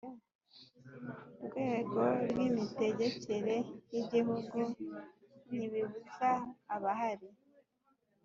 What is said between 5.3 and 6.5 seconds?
ntibibuza